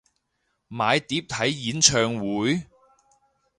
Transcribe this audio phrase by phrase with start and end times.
[0.67, 2.65] 買碟睇演唱會？